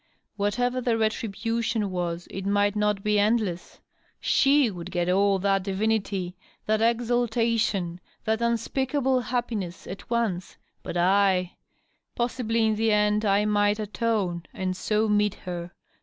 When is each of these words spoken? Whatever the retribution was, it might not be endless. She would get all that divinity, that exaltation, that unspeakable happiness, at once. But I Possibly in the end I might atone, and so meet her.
Whatever 0.35 0.81
the 0.81 0.97
retribution 0.97 1.91
was, 1.91 2.27
it 2.31 2.43
might 2.47 2.75
not 2.75 3.03
be 3.03 3.19
endless. 3.19 3.79
She 4.19 4.71
would 4.71 4.89
get 4.89 5.07
all 5.07 5.37
that 5.37 5.61
divinity, 5.61 6.35
that 6.65 6.81
exaltation, 6.81 7.99
that 8.23 8.41
unspeakable 8.41 9.21
happiness, 9.21 9.85
at 9.85 10.09
once. 10.09 10.57
But 10.81 10.97
I 10.97 11.51
Possibly 12.15 12.65
in 12.65 12.77
the 12.77 12.91
end 12.91 13.25
I 13.25 13.45
might 13.45 13.77
atone, 13.77 14.41
and 14.55 14.75
so 14.75 15.07
meet 15.07 15.35
her. 15.35 15.69